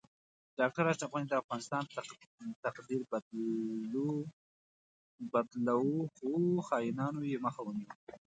[0.59, 1.83] ډاکټر اشرف غنی د افغانستان
[2.65, 3.01] تقدیر
[5.31, 6.31] بدلو خو
[6.67, 7.95] خاینانو یی مخه ونیوه